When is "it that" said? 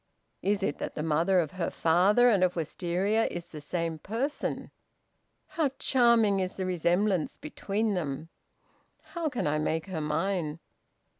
0.63-0.95